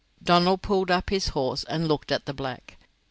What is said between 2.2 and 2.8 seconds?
the black.